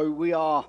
So 0.00 0.10
we 0.10 0.32
are 0.32 0.64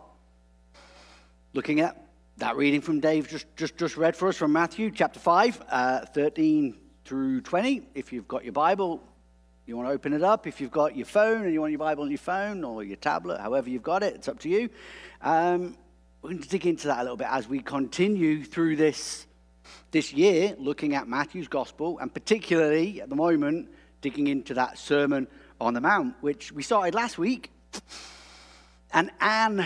looking 1.53 1.79
at 1.79 2.05
that 2.39 2.57
reading 2.57 2.81
from 2.81 2.99
Dave 2.99 3.29
just, 3.29 3.45
just, 3.55 3.77
just 3.77 3.95
read 3.95 4.13
for 4.13 4.27
us 4.27 4.35
from 4.35 4.51
Matthew 4.51 4.91
chapter 4.91 5.21
5, 5.21 5.61
uh, 5.69 6.05
13 6.07 6.75
through 7.05 7.39
20. 7.39 7.81
If 7.95 8.11
you've 8.11 8.27
got 8.27 8.43
your 8.43 8.51
Bible, 8.51 9.01
you 9.65 9.77
want 9.77 9.87
to 9.87 9.93
open 9.93 10.11
it 10.11 10.21
up. 10.21 10.47
If 10.47 10.59
you've 10.59 10.69
got 10.69 10.97
your 10.97 11.05
phone 11.05 11.43
and 11.43 11.53
you 11.53 11.61
want 11.61 11.71
your 11.71 11.79
Bible 11.79 12.03
on 12.03 12.09
your 12.09 12.17
phone 12.17 12.65
or 12.65 12.83
your 12.83 12.97
tablet, 12.97 13.39
however 13.39 13.69
you've 13.69 13.83
got 13.83 14.03
it, 14.03 14.15
it's 14.15 14.27
up 14.27 14.37
to 14.39 14.49
you. 14.49 14.69
Um, 15.21 15.77
we're 16.21 16.31
going 16.31 16.43
to 16.43 16.49
dig 16.49 16.67
into 16.67 16.87
that 16.87 16.99
a 16.99 17.03
little 17.03 17.15
bit 17.15 17.29
as 17.31 17.47
we 17.47 17.61
continue 17.61 18.43
through 18.43 18.75
this, 18.75 19.27
this 19.91 20.11
year 20.11 20.57
looking 20.59 20.93
at 20.93 21.07
Matthew's 21.07 21.47
gospel 21.47 21.99
and 21.99 22.13
particularly 22.13 22.99
at 22.99 23.07
the 23.07 23.15
moment 23.15 23.69
digging 24.01 24.27
into 24.27 24.55
that 24.55 24.77
Sermon 24.77 25.25
on 25.61 25.73
the 25.73 25.79
Mount, 25.79 26.15
which 26.19 26.51
we 26.51 26.63
started 26.63 26.93
last 26.93 27.17
week. 27.17 27.49
And 28.93 29.09
Anne, 29.19 29.65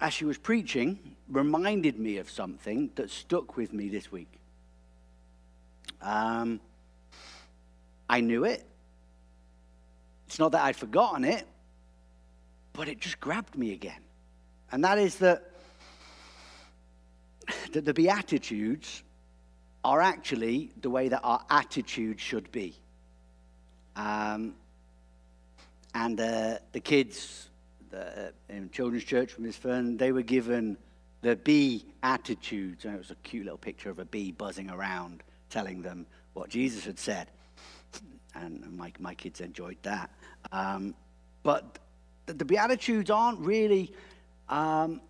as 0.00 0.12
she 0.12 0.24
was 0.24 0.38
preaching, 0.38 1.16
reminded 1.28 1.98
me 1.98 2.18
of 2.18 2.30
something 2.30 2.90
that 2.94 3.10
stuck 3.10 3.56
with 3.56 3.72
me 3.72 3.88
this 3.88 4.12
week. 4.12 4.28
Um, 6.00 6.60
I 8.08 8.20
knew 8.20 8.44
it. 8.44 8.64
It's 10.28 10.38
not 10.38 10.52
that 10.52 10.62
I'd 10.62 10.76
forgotten 10.76 11.24
it, 11.24 11.46
but 12.72 12.88
it 12.88 13.00
just 13.00 13.20
grabbed 13.20 13.56
me 13.56 13.72
again. 13.72 14.00
And 14.70 14.84
that 14.84 14.98
is 14.98 15.16
that, 15.16 15.50
that 17.72 17.84
the 17.84 17.94
Beatitudes 17.94 19.02
are 19.84 20.00
actually 20.00 20.70
the 20.80 20.90
way 20.90 21.08
that 21.08 21.20
our 21.22 21.44
attitude 21.48 22.20
should 22.20 22.50
be. 22.52 22.74
Um, 23.94 24.54
and 25.94 26.20
uh, 26.20 26.58
the 26.72 26.80
kids 26.80 27.48
uh, 27.96 28.30
in 28.48 28.70
children's 28.70 29.04
church 29.04 29.32
from 29.32 29.44
Miss 29.44 29.56
Fern, 29.56 29.96
they 29.96 30.12
were 30.12 30.22
given 30.22 30.76
the 31.22 31.36
bee 31.36 31.84
attitudes. 32.02 32.84
And 32.84 32.94
it 32.94 32.98
was 32.98 33.10
a 33.10 33.16
cute 33.16 33.44
little 33.44 33.58
picture 33.58 33.90
of 33.90 33.98
a 33.98 34.04
bee 34.04 34.32
buzzing 34.32 34.70
around, 34.70 35.22
telling 35.50 35.82
them 35.82 36.06
what 36.34 36.48
Jesus 36.48 36.84
had 36.84 36.98
said 36.98 37.28
and 38.42 38.76
my, 38.76 38.92
my 38.98 39.14
kids 39.14 39.40
enjoyed 39.40 39.76
that. 39.82 40.10
Um, 40.52 40.94
but 41.42 41.78
the, 42.26 42.34
the, 42.34 42.44
Beatitudes 42.44 43.10
aren't 43.10 43.40
really 43.40 43.92
um, 44.48 45.00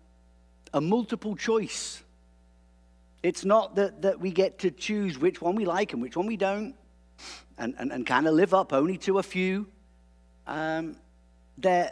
a 0.73 0.81
multiple 0.81 1.35
choice. 1.35 2.01
It's 3.23 3.43
not 3.43 3.75
that, 3.75 4.01
that 4.03 4.19
we 4.19 4.31
get 4.31 4.59
to 4.59 4.71
choose 4.71 5.17
which 5.17 5.41
one 5.41 5.55
we 5.55 5.65
like 5.65 5.93
and 5.93 6.01
which 6.01 6.15
one 6.15 6.27
we 6.27 6.37
don't, 6.37 6.75
and, 7.57 7.75
and, 7.77 7.91
and 7.91 8.05
kind 8.05 8.27
of 8.27 8.33
live 8.33 8.53
up 8.53 8.73
only 8.73 8.97
to 8.99 9.19
a 9.19 9.23
few. 9.23 9.67
Um, 10.45 10.95
they're, 11.57 11.91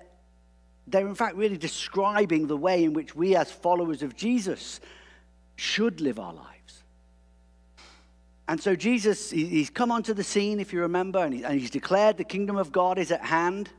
they're, 0.88 1.08
in 1.08 1.16
fact, 1.16 1.36
really 1.36 1.58
describing 1.58 2.48
the 2.48 2.58
way 2.58 2.84
in 2.84 2.94
which 2.94 3.16
we, 3.16 3.36
as 3.36 3.52
followers 3.52 4.04
of 4.04 4.16
Jesus, 4.16 4.80
should 5.56 6.02
live 6.02 6.20
our 6.20 6.34
lives. 6.34 6.84
And 8.48 8.62
so 8.62 8.76
Jesus, 8.76 9.32
he's 9.32 9.72
come 9.72 9.92
onto 9.92 10.14
the 10.14 10.24
scene, 10.24 10.60
if 10.60 10.72
you 10.72 10.82
remember, 10.82 11.20
and, 11.20 11.34
he's 11.34 11.72
declared 11.72 12.18
the 12.18 12.24
kingdom 12.24 12.58
of 12.58 12.72
God 12.72 13.00
is 13.00 13.12
at 13.12 13.26
hand. 13.26 13.70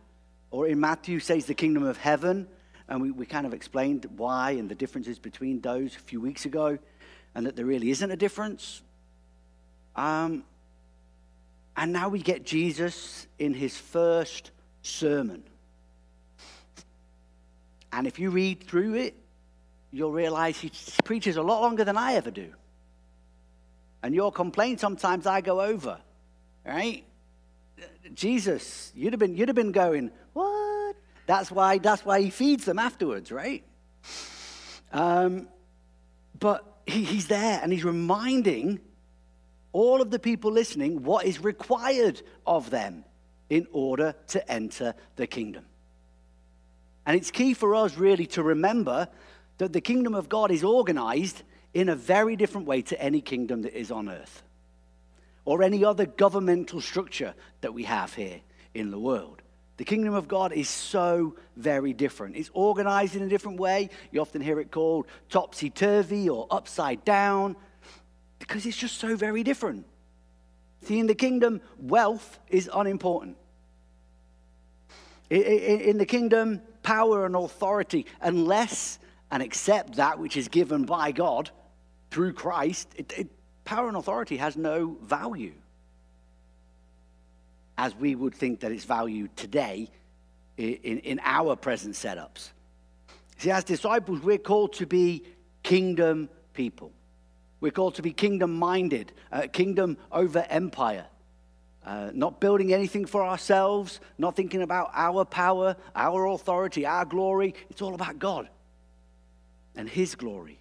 Or 0.51 0.67
in 0.67 0.81
Matthew, 0.81 1.21
says 1.21 1.47
the 1.47 1.55
kingdom 1.55 1.85
of 1.85 1.97
heaven. 1.97 2.49
And 2.89 3.01
we, 3.03 3.11
we 3.11 3.27
kind 3.27 3.47
of 3.47 3.55
explained 3.55 4.07
why 4.17 4.53
and 4.53 4.69
the 4.69 4.75
differences 4.75 5.19
between 5.19 5.61
those 5.61 5.95
a 5.95 6.01
few 6.01 6.21
weeks 6.21 6.45
ago, 6.45 6.79
and 7.35 7.47
that 7.47 7.55
there 7.57 7.67
really 7.67 7.91
isn't 7.91 8.11
a 8.11 8.17
difference. 8.17 8.83
Um, 9.95 10.45
and 11.77 11.93
now 11.93 12.09
we 12.09 12.21
get 12.21 12.45
Jesus 12.45 13.27
in 13.39 13.55
his 13.55 13.77
first 13.77 14.51
sermon. 14.83 15.43
And 17.97 18.07
if 18.07 18.19
you 18.19 18.29
read 18.29 18.63
through 18.63 18.97
it, 18.97 19.15
you'll 19.91 20.13
realize 20.13 20.59
he 20.59 20.71
preaches 21.03 21.39
a 21.39 21.43
lot 21.43 21.63
longer 21.63 21.83
than 21.83 21.97
I 21.97 22.17
ever 22.17 22.31
do. 22.31 22.53
And 24.03 24.15
your 24.15 24.31
complaint 24.31 24.81
sometimes 24.81 25.27
I 25.27 25.41
go 25.41 25.63
over, 25.63 25.99
right? 26.63 27.05
Jesus, 28.13 28.93
you'd 28.95 29.15
have 29.15 29.21
been, 29.21 29.35
you'd 29.35 29.49
have 29.49 29.57
been 29.57 29.73
going, 29.73 30.11
what? 30.35 30.95
That's 31.25 31.51
why, 31.51 31.79
that's 31.79 32.05
why 32.05 32.21
he 32.21 32.29
feeds 32.29 32.67
them 32.67 32.79
afterwards, 32.79 33.33
right? 33.33 33.65
Um, 34.93 35.49
but 36.39 36.67
he, 36.85 37.03
he's 37.03 37.29
there 37.29 37.61
and 37.63 37.73
he's 37.73 37.85
reminding 37.85 38.79
all 39.73 40.03
of 40.03 40.11
the 40.11 40.19
people 40.19 40.53
listening 40.53 41.03
what 41.03 41.25
is 41.25 41.43
required 41.43 42.21
of 42.47 42.69
them 42.69 43.07
in 43.49 43.67
order 43.73 44.15
to 44.29 44.53
enter 44.53 44.95
the 45.17 45.27
kingdom. 45.27 45.65
And 47.07 47.17
it's 47.17 47.31
key 47.31 47.55
for 47.55 47.75
us 47.75 47.97
really 47.97 48.27
to 48.27 48.43
remember 48.43 49.09
that 49.59 49.73
the 49.73 49.81
kingdom 49.81 50.15
of 50.15 50.29
God 50.29 50.51
is 50.51 50.65
organized 50.65 51.43
in 51.73 51.89
a 51.89 51.95
very 51.95 52.37
different 52.37 52.67
way 52.67 52.83
to 52.83 53.01
any 53.01 53.21
kingdom 53.21 53.63
that 53.63 53.79
is 53.79 53.91
on 53.91 54.09
earth 54.09 54.43
or 55.45 55.63
any 55.63 55.85
other 55.85 56.05
governmental 56.05 56.81
structure 56.81 57.35
that 57.61 57.73
we 57.73 57.85
have 57.85 58.13
here 58.15 58.41
in 58.75 58.91
the 58.91 58.99
world. 58.99 59.41
The 59.77 59.85
kingdom 59.85 60.15
of 60.15 60.27
God 60.27 60.53
is 60.53 60.69
so 60.69 61.37
very 61.55 61.93
different. 61.93 62.35
It's 62.35 62.51
organized 62.55 63.15
in 63.15 63.23
a 63.23 63.29
different 63.29 63.61
way. 63.61 63.91
You 64.11 64.21
often 64.21 64.43
hear 64.43 64.59
it 64.59 64.71
called 64.71 65.07
topsy 65.29 65.71
turvy 65.71 66.29
or 66.29 66.47
upside 66.51 67.05
down 67.05 67.57
because 68.39 68.67
it's 68.67 68.77
just 68.77 68.99
so 68.99 69.17
very 69.17 69.45
different. 69.45 69.87
See, 70.83 70.99
in 70.99 71.07
the 71.07 71.15
kingdom, 71.15 71.61
wealth 71.79 72.39
is 72.49 72.71
unimportant. 72.73 73.37
In 75.29 75.99
the 75.99 76.07
kingdom, 76.07 76.63
power 76.87 77.27
and 77.27 77.35
authority, 77.35 78.07
unless 78.21 79.01
and 79.33 79.43
except 79.43 79.97
that 79.97 80.21
which 80.21 80.37
is 80.37 80.47
given 80.47 80.85
by 80.85 81.11
God, 81.11 81.51
through 82.13 82.33
Christ, 82.33 82.89
it, 82.95 83.13
it, 83.19 83.29
power 83.65 83.89
and 83.89 83.97
authority 83.97 84.37
has 84.37 84.57
no 84.57 84.97
value 85.03 85.55
as 87.77 87.93
we 87.97 88.15
would 88.15 88.37
think 88.37 88.61
that 88.61 88.71
it's 88.71 88.85
valued 88.85 89.37
today 89.37 89.91
in, 90.57 91.01
in 91.01 91.21
our 91.25 91.57
present 91.57 91.97
setups. 91.97 92.51
See, 93.39 93.51
as 93.51 93.65
disciples, 93.65 94.21
we're 94.21 94.39
called 94.39 94.73
to 94.75 94.87
be 94.87 95.25
kingdom 95.65 96.29
people. 96.55 96.93
We're 97.61 97.73
called 97.73 97.97
to 97.97 98.03
be 98.03 98.13
kingdom 98.13 98.55
minded, 98.55 99.11
uh, 99.33 99.49
kingdom 99.53 99.97
over 100.13 100.47
empire. 100.49 101.07
Uh, 101.87 102.11
not 102.13 102.41
building 102.41 102.75
anything 102.75 103.07
for 103.07 103.25
ourselves, 103.25 104.01
not 104.19 104.35
thinking 104.35 104.61
about 104.61 104.91
our 104.93 105.25
power, 105.25 105.77
our 105.95 106.27
authority, 106.27 106.85
our 106.85 107.05
glory. 107.05 107.55
It's 107.71 107.81
all 107.81 107.95
about 107.95 108.19
God 108.19 108.49
and 109.77 109.89
His 109.89 110.17
glory 110.17 110.59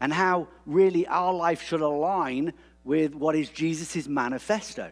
and 0.00 0.12
how 0.12 0.48
really 0.66 1.06
our 1.06 1.32
life 1.32 1.62
should 1.62 1.80
align 1.80 2.52
with 2.82 3.14
what 3.14 3.36
is 3.36 3.50
Jesus' 3.50 4.08
manifesto. 4.08 4.90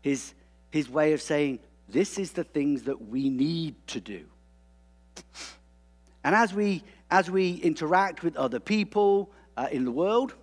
His, 0.00 0.32
his 0.70 0.88
way 0.88 1.12
of 1.12 1.20
saying, 1.20 1.58
this 1.88 2.18
is 2.18 2.32
the 2.32 2.44
things 2.44 2.84
that 2.84 3.08
we 3.08 3.28
need 3.28 3.74
to 3.88 4.00
do. 4.00 4.24
And 6.22 6.34
as 6.34 6.54
we, 6.54 6.82
as 7.10 7.30
we 7.30 7.56
interact 7.56 8.22
with 8.22 8.36
other 8.36 8.60
people 8.60 9.30
uh, 9.56 9.68
in 9.70 9.84
the 9.84 9.90
world, 9.90 10.34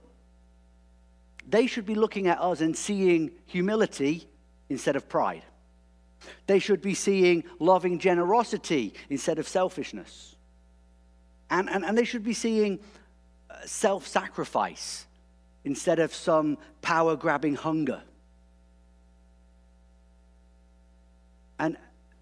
they 1.52 1.68
should 1.68 1.86
be 1.86 1.96
looking 1.96 2.28
at 2.28 2.40
us 2.40 2.62
and 2.62 2.76
seeing 2.76 3.32
humility 3.46 4.28
instead 4.70 4.96
of 4.96 5.08
pride. 5.10 5.44
They 6.48 6.60
should 6.60 6.82
be 6.82 6.94
seeing 6.94 7.44
loving 7.60 8.00
generosity 8.00 8.94
instead 9.10 9.40
of 9.40 9.48
selfishness. 9.48 10.36
And, 11.50 11.70
and, 11.70 11.84
and 11.84 11.98
they 11.98 12.06
should 12.06 12.24
be 12.24 12.34
seeing 12.34 12.80
uh, 13.50 13.56
self 13.66 14.08
sacrifice 14.08 15.06
instead 15.66 16.00
of 16.00 16.14
some 16.14 16.58
power 16.82 17.16
grabbing 17.16 17.56
hunger. 17.56 18.02
And, 21.60 21.78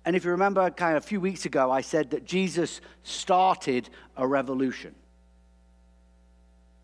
and 0.06 0.16
if 0.16 0.26
you 0.26 0.32
remember, 0.32 0.70
kind 0.72 0.98
of 0.98 1.04
a 1.04 1.08
few 1.08 1.22
weeks 1.22 1.46
ago, 1.46 1.72
I 1.72 1.82
said 1.82 2.12
that 2.12 2.26
Jesus 2.26 2.82
started 3.04 3.90
a 4.18 4.28
revolution. 4.28 4.96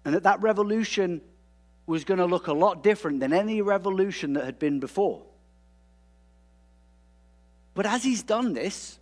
And 0.05 0.13
that 0.13 0.23
that 0.23 0.41
revolution 0.41 1.21
was 1.87 2.03
going 2.03 2.17
to 2.17 2.25
look 2.25 2.47
a 2.47 2.53
lot 2.53 2.83
different 2.83 3.19
than 3.19 3.33
any 3.33 3.61
revolution 3.61 4.33
that 4.33 4.45
had 4.45 4.59
been 4.59 4.79
before. 4.79 5.21
But 7.73 7.85
as 7.85 8.03
he's 8.03 8.23
done 8.23 8.53
this, 8.53 8.97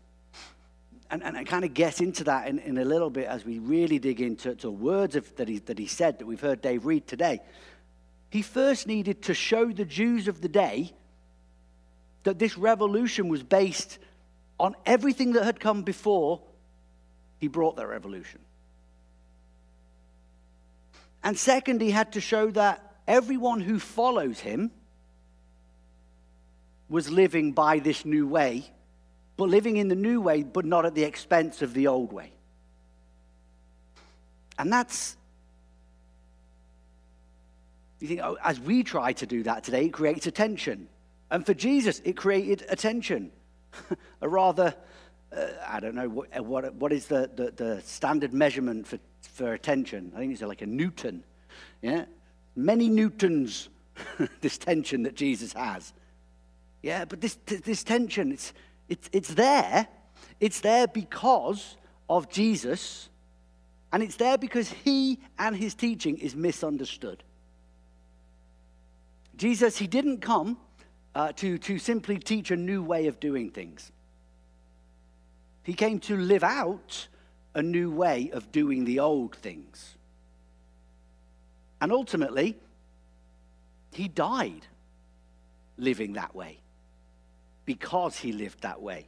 and, 1.10 1.24
and 1.24 1.38
I 1.38 1.44
kind 1.44 1.64
of 1.64 1.74
get 1.74 2.02
into 2.02 2.24
that 2.26 2.48
in, 2.48 2.60
in 2.60 2.78
a 2.78 2.84
little 2.84 3.12
bit 3.12 3.28
as 3.28 3.46
we 3.46 3.60
really 3.60 4.00
dig 4.00 4.20
into 4.20 4.56
to 4.56 4.72
words 4.72 5.16
of, 5.16 5.34
that, 5.36 5.48
he, 5.48 5.60
that 5.60 5.78
he 5.78 5.88
said 5.88 6.20
that 6.20 6.26
we've 6.26 6.42
heard 6.42 6.62
Dave 6.62 6.86
read 6.86 7.08
today. 7.08 7.40
He 8.32 8.42
first 8.42 8.88
needed 8.88 9.22
to 9.24 9.36
show 9.36 9.72
the 9.72 9.86
Jews 9.86 10.28
of 10.28 10.42
the 10.42 10.50
day 10.50 10.92
that 12.24 12.40
this 12.40 12.58
revolution 12.58 13.28
was 13.28 13.44
based 13.44 14.00
on 14.60 14.76
everything 14.86 15.34
that 15.34 15.44
had 15.44 15.60
come 15.60 15.84
before 15.84 16.42
he 17.40 17.48
brought 17.48 17.76
that 17.76 17.88
revolution. 17.88 18.40
And 21.24 21.38
second, 21.38 21.82
he 21.82 21.92
had 21.92 22.14
to 22.14 22.22
show 22.22 22.52
that 22.52 22.96
everyone 23.08 23.62
who 23.62 23.80
follows 23.80 24.40
him 24.40 24.72
was 26.90 27.10
living 27.10 27.54
by 27.54 27.80
this 27.80 28.06
new 28.06 28.28
way 28.28 28.70
but 29.36 29.50
living 29.50 29.78
in 29.78 29.88
the 29.88 29.96
new 29.96 30.22
way, 30.22 30.44
but 30.44 30.66
not 30.66 30.86
at 30.86 30.96
the 30.96 31.04
expense 31.04 31.62
of 31.62 31.74
the 31.74 31.88
old 31.88 32.14
way. 32.14 32.32
And 34.60 34.72
that's, 34.72 35.18
you 38.00 38.08
think, 38.08 38.22
oh, 38.24 38.38
as 38.44 38.60
we 38.60 38.84
try 38.84 39.14
to 39.14 39.26
do 39.26 39.44
that 39.44 39.64
today, 39.64 39.86
it 39.86 39.94
creates 39.94 40.28
a 40.28 40.32
tension. 40.32 40.88
And 41.32 41.46
for 41.46 41.56
Jesus, 41.56 42.00
it 42.06 42.16
created 42.16 42.64
a 42.70 42.76
tension. 42.76 43.32
a 44.22 44.30
rather, 44.30 44.76
uh, 45.36 45.48
I 45.68 45.80
don't 45.80 45.96
know, 45.96 46.10
what, 46.10 46.46
what, 46.46 46.74
what 46.76 46.94
is 46.94 47.08
the, 47.08 47.30
the, 47.36 47.52
the 47.52 47.82
standard 47.82 48.34
measurement 48.34 48.88
for, 48.88 49.00
for 49.22 49.54
attention? 49.54 50.12
I 50.16 50.20
think 50.20 50.34
it's 50.34 50.42
like 50.42 50.62
a 50.62 50.68
Newton. 50.68 51.24
Yeah? 51.82 52.06
Many 52.56 52.90
Newtons, 52.90 53.70
this 54.42 54.58
tension 54.58 55.04
that 55.04 55.16
Jesus 55.16 55.54
has. 55.54 55.94
Yeah, 56.82 57.06
but 57.06 57.22
this, 57.22 57.38
this 57.46 57.84
tension, 57.84 58.32
it's, 58.32 58.54
it's, 58.90 59.10
it's 59.12 59.34
there. 59.34 59.88
It's 60.40 60.60
there 60.60 60.88
because 60.88 61.78
of 62.10 62.30
Jesus, 62.30 63.10
and 63.92 64.04
it's 64.04 64.18
there 64.18 64.38
because 64.38 64.70
he 64.70 65.20
and 65.40 65.56
his 65.56 65.74
teaching 65.74 66.18
is 66.18 66.36
misunderstood. 66.36 67.24
Jesus, 69.38 69.78
he 69.78 69.88
didn't 69.88 70.20
come 70.20 70.58
uh, 71.16 71.32
to, 71.34 71.58
to 71.60 71.80
simply 71.80 72.20
teach 72.20 72.52
a 72.52 72.56
new 72.56 72.84
way 72.84 73.08
of 73.08 73.20
doing 73.20 73.50
things. 73.50 73.92
He 75.64 75.74
came 75.74 76.00
to 76.02 76.18
live 76.18 76.44
out 76.44 77.08
a 77.56 77.62
new 77.62 77.90
way 77.92 78.32
of 78.32 78.52
doing 78.52 78.86
the 78.86 79.00
old 79.00 79.36
things. 79.36 79.96
And 81.80 81.92
ultimately, 81.92 82.58
he 83.92 84.08
died 84.08 84.66
living 85.78 86.14
that 86.14 86.36
way 86.36 86.60
because 87.66 88.18
he 88.18 88.32
lived 88.32 88.62
that 88.62 88.82
way. 88.82 89.08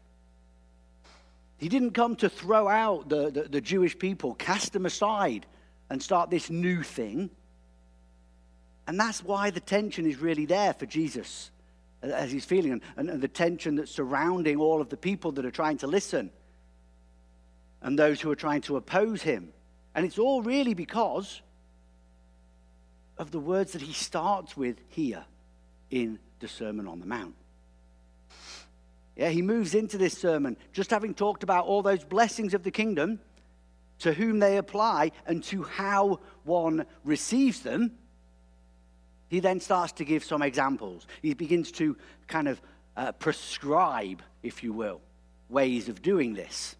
He 1.57 1.69
didn't 1.69 1.91
come 1.91 2.15
to 2.17 2.29
throw 2.29 2.67
out 2.67 3.09
the, 3.09 3.31
the, 3.31 3.43
the, 3.43 3.61
Jewish 3.61 3.97
people, 3.97 4.33
cast 4.35 4.73
them 4.73 4.85
aside, 4.85 5.45
and 5.89 6.01
start 6.01 6.29
this 6.29 6.49
new 6.49 6.83
thing. 6.83 7.29
And 8.87 8.99
that's 8.99 9.23
why 9.23 9.49
the 9.51 9.61
tension 9.61 10.05
is 10.05 10.17
really 10.17 10.45
there 10.45 10.73
for 10.73 10.85
Jesus 10.85 11.51
as 12.01 12.31
he's 12.31 12.45
feeling, 12.45 12.73
and, 12.73 12.81
and, 12.97 13.09
and 13.09 13.21
the 13.21 13.27
tension 13.27 13.75
that's 13.75 13.91
surrounding 13.91 14.57
all 14.57 14.81
of 14.81 14.89
the 14.89 14.97
people 14.97 15.31
that 15.33 15.45
are 15.45 15.51
trying 15.51 15.77
to 15.77 15.87
listen 15.87 16.29
and 17.85 17.99
those 17.99 18.19
who 18.19 18.31
are 18.31 18.35
trying 18.35 18.61
to 18.61 18.77
oppose 18.77 19.21
him. 19.21 19.53
And 19.93 20.07
it's 20.07 20.17
all 20.17 20.41
really 20.41 20.73
because 20.73 21.43
of 23.19 23.29
the 23.29 23.39
words 23.39 23.73
that 23.73 23.81
he 23.81 23.93
starts 23.93 24.57
with 24.57 24.77
here 24.89 25.23
in 25.91 26.17
the 26.39 26.47
Sermon 26.47 26.87
on 26.87 26.99
the 26.99 27.05
Mount. 27.05 27.35
Yeah, 29.15 29.29
he 29.29 29.43
moves 29.43 29.75
into 29.75 29.99
this 29.99 30.17
sermon 30.17 30.57
just 30.73 30.89
having 30.89 31.13
talked 31.13 31.43
about 31.43 31.67
all 31.67 31.83
those 31.83 32.03
blessings 32.03 32.55
of 32.55 32.63
the 32.63 32.71
kingdom, 32.71 33.19
to 33.99 34.13
whom 34.13 34.39
they 34.39 34.57
apply, 34.57 35.11
and 35.27 35.43
to 35.43 35.61
how 35.61 36.21
one 36.43 36.87
receives 37.03 37.59
them. 37.59 37.91
He 39.29 39.39
then 39.39 39.59
starts 39.59 39.93
to 39.93 40.05
give 40.05 40.23
some 40.23 40.41
examples. 40.41 41.05
He 41.21 41.35
begins 41.35 41.71
to 41.73 41.95
kind 42.27 42.47
of 42.47 42.59
uh, 42.97 43.11
prescribe, 43.11 44.23
if 44.41 44.63
you 44.63 44.73
will, 44.73 45.01
ways 45.49 45.87
of 45.87 46.01
doing 46.01 46.33
this. 46.33 46.75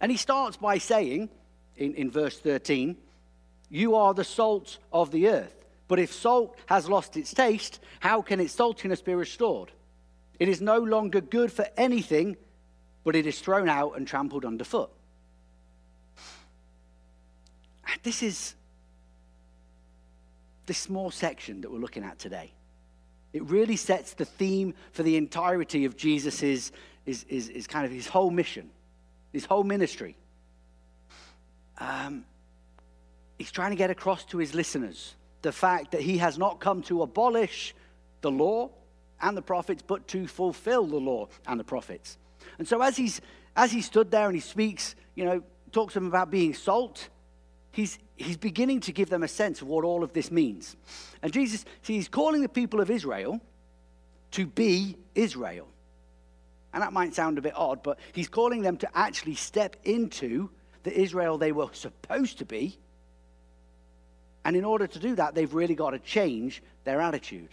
And 0.00 0.10
he 0.10 0.18
starts 0.18 0.56
by 0.56 0.78
saying, 0.78 1.28
in, 1.76 1.94
in 1.94 2.10
verse 2.10 2.38
13, 2.38 2.96
You 3.70 3.94
are 3.94 4.14
the 4.14 4.24
salt 4.24 4.78
of 4.92 5.10
the 5.10 5.28
earth. 5.28 5.54
But 5.86 5.98
if 5.98 6.12
salt 6.12 6.56
has 6.66 6.88
lost 6.88 7.16
its 7.16 7.34
taste, 7.34 7.80
how 8.00 8.22
can 8.22 8.40
its 8.40 8.56
saltiness 8.56 9.04
be 9.04 9.14
restored? 9.14 9.70
It 10.38 10.48
is 10.48 10.60
no 10.60 10.78
longer 10.78 11.20
good 11.20 11.52
for 11.52 11.66
anything, 11.76 12.36
but 13.04 13.14
it 13.14 13.26
is 13.26 13.38
thrown 13.38 13.68
out 13.68 13.96
and 13.96 14.06
trampled 14.06 14.44
underfoot. 14.44 14.90
This 18.02 18.22
is 18.22 18.54
this 20.66 20.78
small 20.78 21.10
section 21.10 21.60
that 21.62 21.70
we're 21.70 21.78
looking 21.78 22.04
at 22.04 22.18
today. 22.18 22.52
It 23.32 23.42
really 23.44 23.76
sets 23.76 24.14
the 24.14 24.24
theme 24.24 24.74
for 24.92 25.02
the 25.02 25.16
entirety 25.16 25.84
of 25.84 25.96
Jesus' 25.96 26.42
is, 26.42 26.72
is, 27.06 27.24
is 27.24 27.66
kind 27.66 27.84
of 27.84 27.92
his 27.92 28.06
whole 28.06 28.30
mission, 28.30 28.70
his 29.34 29.44
whole 29.44 29.64
ministry. 29.64 30.16
Um, 31.78 32.24
he's 33.36 33.50
trying 33.50 33.70
to 33.70 33.76
get 33.76 33.90
across 33.90 34.24
to 34.26 34.38
his 34.38 34.54
listeners 34.54 35.14
the 35.42 35.52
fact 35.52 35.90
that 35.90 36.00
he 36.00 36.18
has 36.18 36.38
not 36.38 36.60
come 36.60 36.82
to 36.82 37.02
abolish 37.02 37.74
the 38.22 38.30
law 38.30 38.70
and 39.20 39.36
the 39.36 39.42
prophets, 39.42 39.82
but 39.86 40.08
to 40.08 40.26
fulfill 40.26 40.86
the 40.86 40.96
law 40.96 41.28
and 41.46 41.60
the 41.60 41.64
prophets. 41.64 42.16
And 42.58 42.66
so 42.66 42.80
as 42.80 42.96
he's 42.96 43.20
as 43.56 43.70
he 43.70 43.82
stood 43.82 44.10
there 44.10 44.26
and 44.26 44.34
he 44.34 44.40
speaks, 44.40 44.94
you 45.14 45.24
know, 45.24 45.42
talks 45.70 45.92
to 45.92 46.00
them 46.00 46.08
about 46.08 46.30
being 46.30 46.54
salt, 46.54 47.08
he's 47.72 47.98
he's 48.16 48.36
beginning 48.36 48.80
to 48.80 48.92
give 48.92 49.10
them 49.10 49.22
a 49.22 49.28
sense 49.28 49.60
of 49.60 49.68
what 49.68 49.84
all 49.84 50.02
of 50.02 50.12
this 50.12 50.30
means. 50.30 50.76
And 51.22 51.32
Jesus, 51.32 51.64
see, 51.82 51.94
he's 51.94 52.08
calling 52.08 52.42
the 52.42 52.48
people 52.48 52.80
of 52.80 52.90
Israel 52.90 53.40
to 54.32 54.46
be 54.46 54.96
Israel. 55.14 55.68
And 56.74 56.82
that 56.82 56.92
might 56.92 57.14
sound 57.14 57.38
a 57.38 57.42
bit 57.42 57.54
odd, 57.56 57.82
but 57.82 57.98
he's 58.12 58.28
calling 58.28 58.60
them 58.60 58.76
to 58.78 58.88
actually 58.94 59.36
step 59.36 59.76
into 59.84 60.50
the 60.82 60.92
Israel 60.92 61.38
they 61.38 61.52
were 61.52 61.68
supposed 61.72 62.38
to 62.38 62.44
be. 62.44 62.76
And 64.44 64.56
in 64.56 64.64
order 64.64 64.86
to 64.86 64.98
do 64.98 65.14
that, 65.14 65.34
they've 65.34 65.54
really 65.54 65.74
got 65.74 65.90
to 65.90 65.98
change 65.98 66.62
their 66.84 67.00
attitude. 67.00 67.48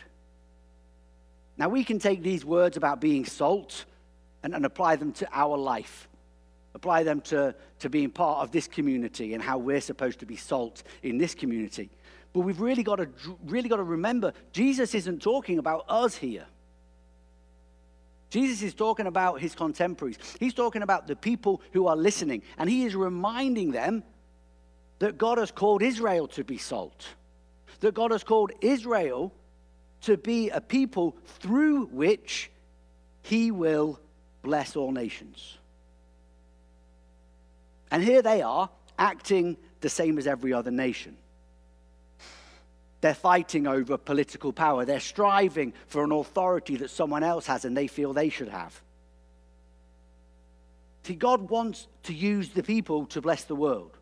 Now, 1.56 1.70
we 1.70 1.86
can 1.86 2.00
take 2.00 2.22
these 2.22 2.44
words 2.44 2.76
about 2.76 3.00
being 3.00 3.24
salt 3.24 3.86
and, 4.44 4.54
and 4.54 4.66
apply 4.66 4.98
them 4.98 5.14
to 5.14 5.30
our 5.32 5.56
life 5.56 6.10
apply 6.74 7.04
them 7.04 7.22
to, 7.22 7.54
to 7.80 7.90
being 7.90 8.10
part 8.10 8.40
of 8.40 8.52
this 8.52 8.68
community 8.68 9.34
and 9.34 9.44
how 9.44 9.58
we're 9.58 9.82
supposed 9.82 10.20
to 10.20 10.26
be 10.26 10.36
salt 10.36 10.84
in 11.04 11.18
this 11.18 11.36
community. 11.36 11.90
But 12.34 12.42
we've 12.42 12.62
really 12.62 12.84
got 12.84 12.98
to, 12.98 13.10
really 13.46 13.68
got 13.68 13.78
to 13.78 13.84
remember 13.84 14.34
Jesus 14.54 14.96
isn't 14.96 15.22
talking 15.22 15.60
about 15.60 15.86
us 15.90 16.16
here. 16.16 16.46
Jesus 18.32 18.64
is 18.64 18.74
talking 18.74 19.08
about 19.08 19.42
his 19.42 19.54
contemporaries. 19.54 20.18
He's 20.40 20.54
talking 20.54 20.84
about 20.84 21.06
the 21.06 21.18
people 21.18 21.62
who 21.74 21.88
are 21.88 21.98
listening. 21.98 22.42
And 22.58 22.70
he 22.70 22.86
is 22.86 22.96
reminding 22.96 23.72
them 23.72 24.04
that 25.00 25.18
God 25.18 25.38
has 25.38 25.52
called 25.52 25.84
Israel 25.84 26.28
to 26.30 26.44
be 26.46 26.58
salt, 26.58 27.06
that 27.82 27.94
God 27.94 28.12
has 28.12 28.24
called 28.24 28.54
Israel 28.62 29.34
to 30.04 30.16
be 30.16 30.50
a 30.50 30.62
people 30.62 31.18
through 31.40 31.88
which 31.88 32.50
he 33.22 33.52
will 33.52 34.00
bless 34.44 34.78
all 34.78 34.94
nations. 34.94 35.58
And 37.92 38.02
here 38.02 38.22
they 38.22 38.42
are, 38.42 38.70
acting 38.98 39.58
the 39.82 39.90
same 39.90 40.18
as 40.18 40.26
every 40.26 40.54
other 40.54 40.72
nation. 40.72 41.18
They're 43.02 43.16
fighting 43.16 43.66
over 43.68 43.98
political 43.98 44.54
power. 44.54 44.86
They're 44.86 45.00
striving 45.00 45.74
for 45.88 46.04
an 46.04 46.12
authority 46.12 46.78
that 46.78 46.92
someone 46.92 47.24
else 47.24 47.48
has 47.48 47.66
and 47.66 47.76
they 47.76 47.88
feel 47.88 48.14
they 48.14 48.30
should 48.30 48.50
have. 48.50 48.80
See, 51.04 51.16
God 51.16 51.50
wants 51.50 51.88
to 52.04 52.14
use 52.14 52.50
the 52.50 52.62
people 52.62 53.08
to 53.08 53.22
bless 53.22 53.44
the 53.44 53.56
world. 53.56 53.98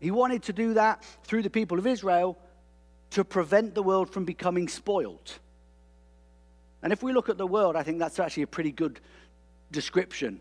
He 0.00 0.10
wanted 0.10 0.42
to 0.44 0.52
do 0.52 0.74
that 0.74 1.04
through 1.22 1.42
the 1.42 1.50
people 1.50 1.78
of 1.78 1.86
Israel 1.86 2.36
to 3.10 3.24
prevent 3.24 3.76
the 3.76 3.82
world 3.82 4.10
from 4.10 4.24
becoming 4.24 4.66
spoilt. 4.66 5.38
And 6.82 6.92
if 6.92 7.04
we 7.04 7.12
look 7.12 7.28
at 7.28 7.38
the 7.38 7.46
world, 7.46 7.76
I 7.76 7.84
think 7.84 8.00
that's 8.00 8.18
actually 8.18 8.42
a 8.42 8.48
pretty 8.48 8.72
good 8.72 8.98
description 9.70 10.40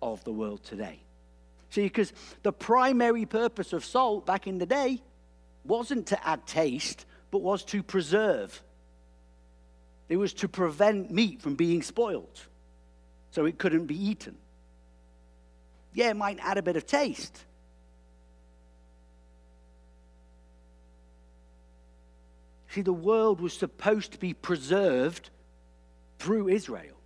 of 0.00 0.24
the 0.24 0.32
world 0.32 0.64
today. 0.64 1.00
See, 1.70 1.82
because 1.82 2.12
the 2.42 2.52
primary 2.52 3.26
purpose 3.26 3.72
of 3.72 3.84
salt 3.84 4.26
back 4.26 4.46
in 4.46 4.58
the 4.58 4.66
day 4.66 5.00
wasn't 5.64 6.08
to 6.08 6.28
add 6.28 6.46
taste, 6.46 7.06
but 7.30 7.42
was 7.42 7.64
to 7.66 7.82
preserve. 7.82 8.62
It 10.08 10.16
was 10.16 10.32
to 10.34 10.48
prevent 10.48 11.10
meat 11.10 11.40
from 11.40 11.54
being 11.54 11.82
spoiled 11.82 12.40
so 13.30 13.44
it 13.44 13.58
couldn't 13.58 13.86
be 13.86 13.96
eaten. 13.96 14.36
Yeah, 15.94 16.10
it 16.10 16.16
might 16.16 16.38
add 16.40 16.58
a 16.58 16.62
bit 16.62 16.76
of 16.76 16.86
taste. 16.86 17.44
See, 22.70 22.82
the 22.82 22.92
world 22.92 23.40
was 23.40 23.52
supposed 23.52 24.12
to 24.12 24.18
be 24.18 24.32
preserved 24.32 25.30
through 26.18 26.48
Israel. 26.48 26.96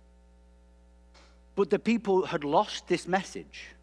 But 1.55 1.69
the 1.69 1.79
people 1.79 2.25
had 2.25 2.43
lost 2.43 2.87
this 2.87 3.07
message. 3.07 3.74